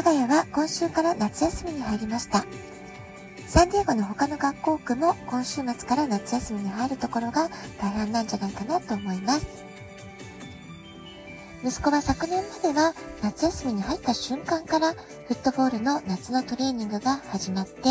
[0.00, 2.46] 我が家は今週から夏休みに入りました。
[3.46, 9.46] サンディエゴの他の学校区も今週末から夏休みに入るところが大半なんじゃないかなと思います。
[11.62, 14.98] 息子は昨年までは夏休みに入った瞬間からフ
[15.32, 17.90] ットボールの夏のトレーニングが始まって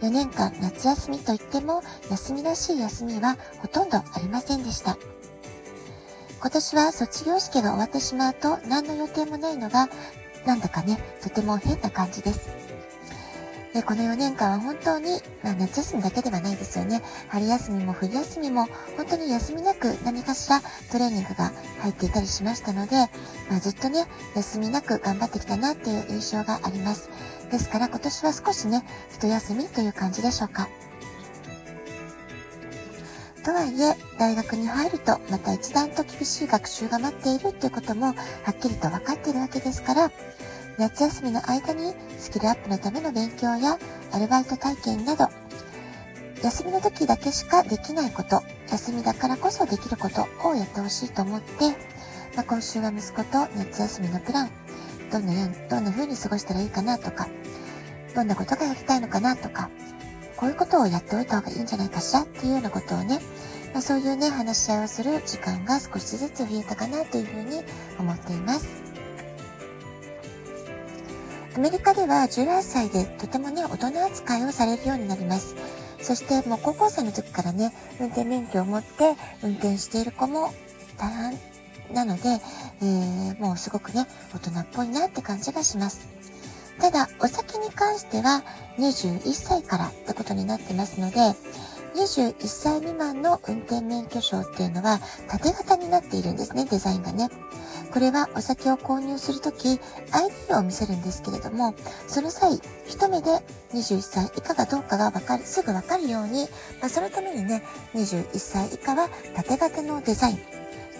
[0.00, 4.96] 4年間夏休みといっても休みらしい休みはほとんどありませんでした。
[6.40, 9.90] 今年は卒業式が終わってしまうと何の予定もないのが
[10.46, 12.60] なんだかね、とても変な感じです。
[13.72, 17.02] でこの4年間は本当に、まあ、夏休みだけではないですよね。
[17.28, 22.96] 春休みも冬休みも本当に休みなく何かしらトレーニングが入っていたりしましたので、
[23.48, 27.10] まあ、ずっとね、休みなく頑張ってきたなっていう印象があります。
[27.52, 30.68] ですから今年は少しね、一休みという感じでしょうか。
[33.40, 38.14] とはいえ、大学に入るとまた一段と厳しい学習が待っているっていうこともは
[38.50, 40.10] っきりと分かっているわけですから、
[40.78, 43.78] 夏休みの間にスキルアップのための勉強や
[44.12, 45.28] アルバイト体験など、
[46.42, 51.70] 休みの時だけしかできないこと、休みだからこそできることをやってほしいと思って、
[52.34, 54.50] まあ、今週は息子と夏休みのプラン、
[55.12, 57.28] どんなよどんな風に過ごしたらいいかなとか、
[58.14, 59.68] どんなことがやりたいのかなとか、
[60.40, 63.20] こういうことをやっておいた方がいいんじゃないかしらっていうようなことをね、
[63.74, 67.62] まあ、そういうね、話し合いをする時間が少しずつ増えたかなというふうに
[67.98, 68.66] 思っています。
[71.54, 75.56] アメリカでは18歳でとてもね、大人扱いをされるようになります。
[76.00, 80.54] そしてもう高校生の時からね、運転免許を持って運転している子も
[80.96, 81.34] 大半
[81.92, 82.22] なので、
[82.80, 86.19] えー、もうすごくね、大人っぽいなって感じがします。
[86.80, 88.42] ただ、お酒に関しては
[88.78, 91.16] 21歳からってことになってますので、
[91.94, 97.28] 21歳未満の運転免許証っていうのは縦型になっているんですね、デザインがね。
[97.92, 99.80] これはお酒を購入するとき
[100.12, 101.74] ID を見せるんですけれども、
[102.06, 103.30] その際、一目で
[103.74, 106.48] 21歳以下がどうかがわかる、すぐわかるように、
[106.80, 107.62] まあ、そのためにね、
[107.94, 110.38] 21歳以下は縦型のデザイン。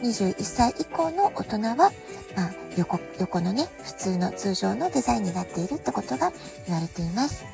[0.03, 1.91] 21歳以降の大人は、ま
[2.39, 6.33] あ、横、横のね、普通の通常のデザインになっているってことが
[6.67, 7.45] 言われています。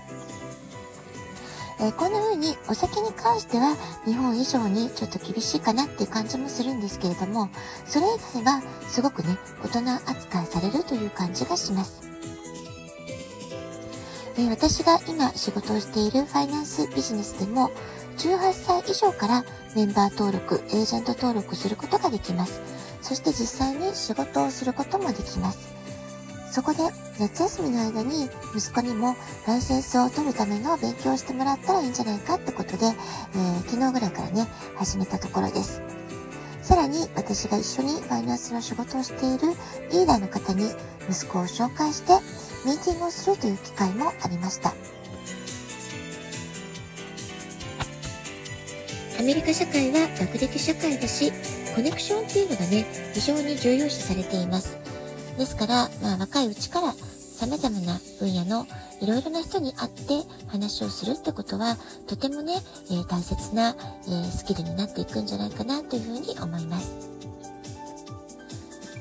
[1.78, 7.50] えー、こんな風にお酒に関しては日本以上にちょっと厳しいかなっていう感じもするんですけれども、
[7.86, 12.15] それ以外はすごくね、大人扱いされるという感じがします。
[14.38, 17.70] え、私が今仕事をしているファイナンスビジネスでも、
[18.18, 22.60] 18歳以上からメンバー登録、エージェント登録することができます。
[23.00, 25.74] そして実際に仕事をすることもできます。
[26.50, 26.78] そこで
[27.18, 29.14] 夏休みの間に息子にも
[29.46, 35.80] ライセンスを取るための勉強をしてもらったらいいんじゃないかってことで、えー、昨日ぐらいからね、始めたところです。
[36.62, 39.54] さらに私が一緒にファイナンスの仕事をしている
[39.92, 40.64] リーダーの方に
[41.08, 42.14] 息子を紹介して
[42.66, 44.74] ミーティングをするという機会もありました。
[49.20, 51.30] アメリカ社会は学歴社会だし、
[51.76, 52.84] コネクションっていうのがね、
[53.14, 54.76] 非常に重要視されています。
[55.38, 58.66] ですから、まあ、若いうちから様々な分野の
[59.00, 61.76] いろいろな人に会って話をするってことは、
[62.08, 62.54] とてもね、
[62.90, 67.15] えー、大切な、えー、スキルになっていくんじゃないかなというふうに思います。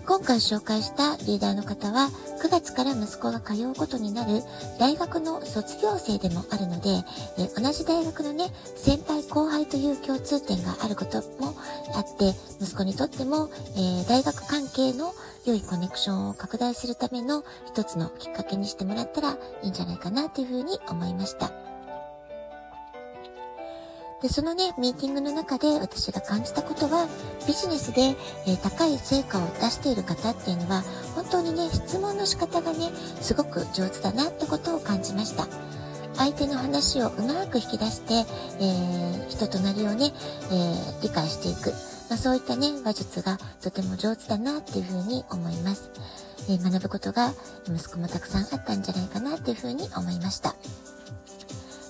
[0.07, 4.43] 今回紹介したリーダーの方は、9月から息子が通うことになる
[4.79, 7.03] 大学の卒業生でもあるので、
[7.39, 11.55] え同じ大学のね、先輩後輩という共通点があることも
[11.95, 15.11] あって、息子にとっても、えー、大学関係の
[15.43, 19.31] 良いコネクションを拡大するための一つのきっかけにしてもらったら
[19.63, 21.64] いいんじゃないかなというふうに思いました。
[24.25, 27.07] で、そのね、ミーティングの中で私が感じたことは、
[27.45, 28.15] ビジネスで、
[28.47, 30.81] え、高い成果を出している方っていうのは、
[31.13, 32.89] 本当にね、質問の仕方がね、
[33.21, 35.45] すごく上手だなってことを感じました。
[36.15, 38.25] 相手の話をうまく引き出して、
[38.59, 40.11] えー、人となりをね、
[40.49, 41.69] えー、理解していく。
[42.09, 45.91] まあ、そういったね、話術がとても上手だなっていうふうに思います。
[46.49, 47.31] えー、学ぶことが
[47.67, 50.55] 息子もたくさんあったんじゃないかなっていうふうに思いました。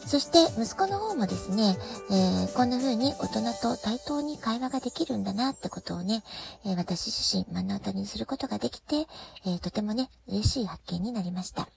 [0.06, 1.78] そして息子の方もですね、
[2.12, 6.24] えー、こんな風に大人と対等に会話ができるんだなってことをね、
[6.63, 9.07] えー、私自身目の当たりにすることができて、
[9.46, 11.68] えー、とてもね、嬉しい発見になりました。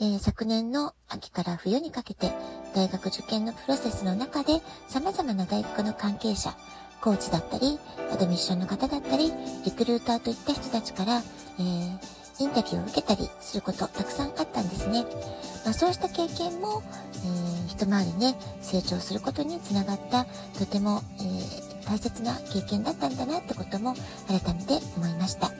[0.00, 2.32] え、昨年の秋から冬にかけて
[2.74, 6.56] 大学受験のプロセスの中で様々な大学の関係者、
[7.02, 7.78] コーチだったり、
[8.12, 9.32] アドミッションの方だったり、
[9.64, 11.18] リクルーターといった人たちから、
[11.58, 15.04] えー、インタビューを受けたりすることたくさんあったんですね。
[15.64, 16.82] まあ、そうした経験も、
[17.14, 20.24] えー、一回りね、成長することにつながった、
[20.58, 23.94] とても、えー、大切な経験だったんだなってことも
[24.26, 25.50] 改めて思いました。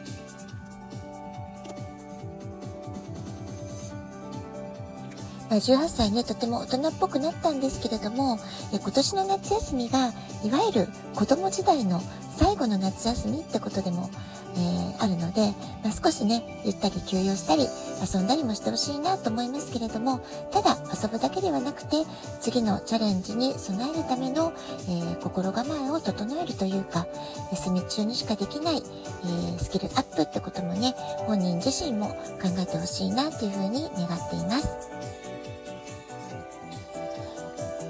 [5.51, 8.39] ま18歳ね、とても大人っぽくなったんですけれども、
[8.73, 10.13] え今年の夏休みが、
[10.45, 12.01] いわゆる子供時代の
[12.39, 14.09] 最後の夏休みってことでも、
[14.57, 15.53] えー、あるので、
[15.83, 17.67] まあ、少しね、ゆったり休養したり、
[18.03, 20.21] 遊んだりもしてほしいなと思いますけれども、
[20.51, 22.05] ただ遊ぶだけではなくて、
[22.41, 24.53] 次のチャレンジに備えるための、
[24.89, 27.07] えー、心構えを整えるというか、
[27.53, 30.95] 休み中にしかできない、えー、スキルアップってこともね、
[31.27, 34.91] 本人自身も考えてほしいなというふうに願っています。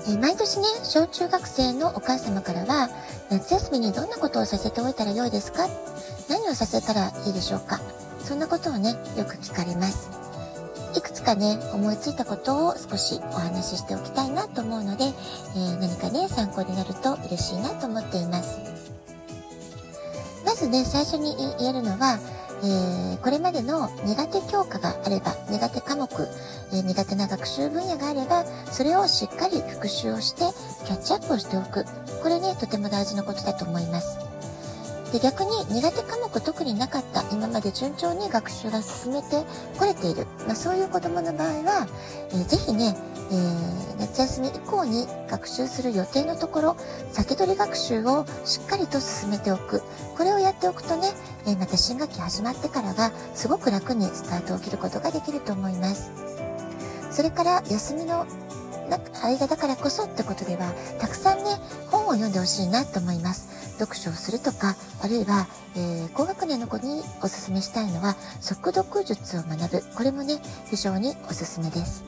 [0.08, 2.88] え毎年ね、小中学生のお母様からは、
[3.30, 5.68] 夏休みにどんなことをさせておいたらよいですか
[6.30, 7.80] 何をさせたらいいでしょうか？
[8.20, 10.08] そんなことをね、よく聞かれます。
[10.96, 18.60] いくつかね、思いついたことを少しお話ししておきたいなと思うので、えー、何かね、参考になると嬉しいなと思っています。
[20.46, 22.20] まずね、最初に言えるのは、
[22.62, 26.08] えー、これまでの苦手教科があれば、苦手科目、
[26.72, 30.42] えー、苦手な学習分野があれば、それをしっかり復習をして、
[30.86, 31.84] キャッチアップをしておく。
[32.22, 34.29] これね、とても大事なことだと思います。
[35.12, 39.44] で、逆に苦手科目特になかった、今まで順調に学習が進めて
[39.78, 41.88] これている、まあ、そういう子供の場合は、
[42.30, 42.96] えー、ぜひね、
[43.32, 46.76] えー、夏休み以降に学習する予定のところ、
[47.12, 49.82] 先取り学習をしっかりと進めておく。
[50.16, 51.08] これをやっておくとね、
[51.46, 56.10] えー、また新学期始まってからがすごく楽にスタートを切ることができると思います。
[57.10, 58.26] それから休みの
[58.98, 61.44] 間だからこそってことでは、たくさんね、
[61.90, 63.76] 本を読んでほしいなと思います。
[63.78, 65.46] 読書をするとか、あるいは、
[65.76, 69.82] えー、高学年の子におすすめしたいのは、速読術を学ぶ。
[69.94, 72.04] これもね、非常におすすめです。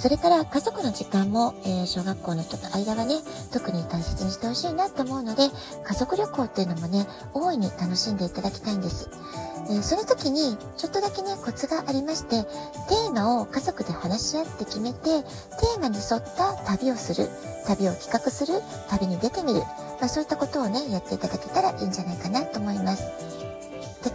[0.00, 3.16] それから家族の時間も、えー、小学校の人と間はね、
[3.52, 5.42] 特に大切にしてほしいなと思うので、
[5.84, 9.10] 家族旅行っていうのもね、大いに楽しんでいただきたいんです。
[9.70, 17.28] えー、その時に、ちょっとだけね、コツがありまして、テーマを家族で話し合って決めて、テーマに沿った旅をする、
[17.66, 23.04] 旅を企画する、旅に出てみる、まあ、そういったことをね、やっていただけたらいいんじゃないかなと思います。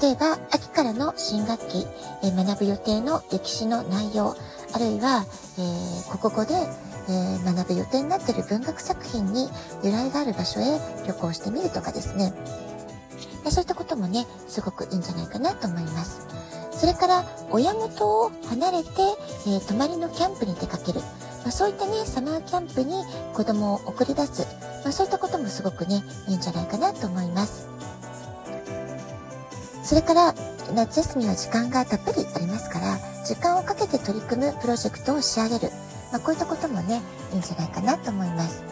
[0.02, 1.88] 例えば、秋からの新学期、
[2.22, 4.36] えー、学ぶ予定の歴史の内容、
[4.74, 5.26] あるいは、
[5.58, 6.54] えー、国語で、
[7.08, 9.48] えー、学ぶ予定になっている文学作品に
[9.84, 12.34] 由来がある場所へ旅行してみるとかですね。
[13.52, 16.28] そういったこともね、すごくいいんじゃないかなと思います。
[16.72, 18.90] それから、親元を離れて、
[19.48, 21.00] えー、泊まりのキャンプに出かける。
[21.00, 23.04] まあ、そういったね、サマーキャンプに
[23.34, 24.46] 子供を送り出す。
[24.84, 27.68] まあ、そういったこともすごくね、いいんじゃないかなと思います。
[29.84, 30.34] それから、
[30.74, 35.72] 夏休みは時間がたっぷりありますから、時間をかけて取り組むプロジェクトを仕上げる。
[36.12, 37.02] まあ、こういったこともね、
[37.32, 38.64] いいんじゃないかなと思います。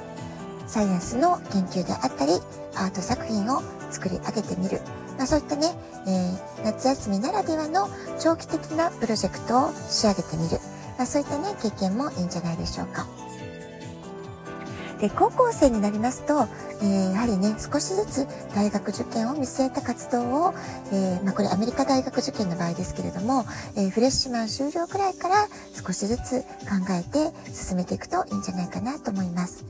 [0.67, 2.41] サイエンスの研究であったり、
[2.83, 4.81] アート作品を作り上げてみる。
[5.17, 5.67] まあ、そういったね、
[6.07, 7.89] えー、夏休みならではの
[8.19, 10.57] 長期的なプロジェクトを仕上げてみる。
[10.97, 13.07] まあ、そういったね、経験もいいんじゃないでしょうか。
[14.99, 16.47] で、高校生になりますと、
[16.81, 20.53] えー、やはりね、少しずつ大学受験を見据えた活動を、
[20.91, 23.45] えー、まあ、これアメリカ大学受験の場合ですけれども、
[23.75, 25.47] え、フレッシュマン終了くらいから
[25.85, 29.65] 少しずつ考えて進めていくといいんじゃないかなと思います。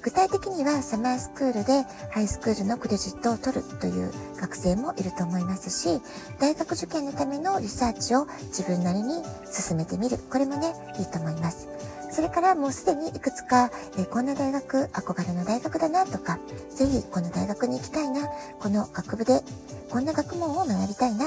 [0.00, 6.00] 具体的にはサマースクールでハイスクールのクレジットを取るという学生もいると思いますし、
[6.38, 10.18] 大学受験のためのリサーチを自分なりに進めてみる。
[10.30, 11.68] これもね、いいと思います。
[12.10, 16.38] それからもうすでにいくつか、えー、こんな大学、憧れの大学だなとか、
[16.70, 19.42] ぜひこの大学に行きたいな、この学部で
[19.90, 21.26] こんな学問を学びたいな、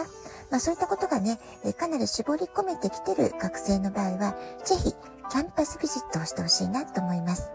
[0.49, 4.35] まあそういったことがね、えかなり絞り込めてきてる学生の場合は、
[4.65, 4.93] ぜひ
[5.31, 7.49] キャンパスビジットをしてほしいなと思います。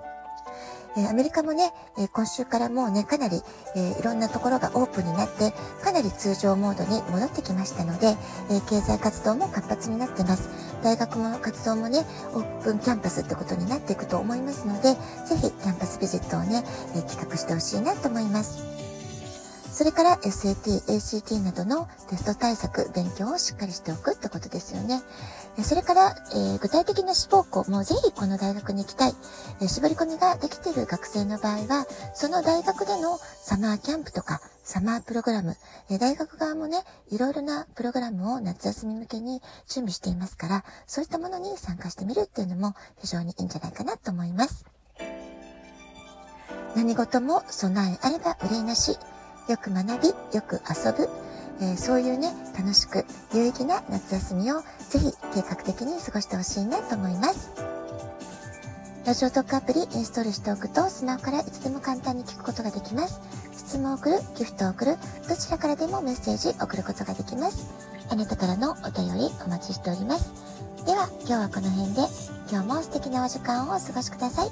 [0.97, 3.43] えアメリカもね、え今週からもうね、かなり、
[3.75, 8.17] えいろんなところがオープンになって、かなり通常モードに戻ってきましたので、
[8.51, 10.49] え経済活動も活発になってます。
[10.83, 14.95] 大学の活動もね、オープンキャンパスってことになっていくと思いますので、
[15.27, 18.76] ぜひキャンパスビジットをね、え企画してほしいなと思います。
[19.77, 25.03] それから SAT、ACT などのテスト対策、勉強をしっかりしておくってことですよね。
[25.63, 29.13] それから、えー、具体的な志望校もぜひこの大学に行きたい、
[29.61, 35.55] えー、絞り込みができている学生の場合は、その大学でのサマーキャンプとかサマープログラム、
[35.91, 44.65] え、大学側もね、いろいろなプログラムを夏休み向けに準備していますから、そういったものに参加してみるっていうのも非常にいいんじゃないかなと思います。
[46.75, 48.99] 何事も備えあれば憂いなし。
[49.49, 51.09] よく学び、よく遊ぶ。
[51.59, 54.61] えー、そういうね、楽しく有意義な夏休みを
[54.91, 57.51] ぜひ計画的に過ごしてほしいなと思います。
[59.07, 63.21] ラジオトークアプリインストールしておくとスマホからいつでも簡単に聞くことができます。
[63.53, 64.97] 質問を送る、ギフトを送る、
[65.29, 67.69] どちらからでもメッセージ送ることができます。
[68.11, 70.33] あなたからのお便りお待ちしております。
[70.85, 72.03] では、今日はこの辺で、
[72.51, 74.51] 今日も素敵なお時間をお過ごしください。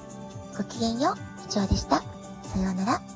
[0.56, 1.14] ごきげんよう、
[1.48, 1.98] 以上でした。
[1.98, 3.13] さようなら。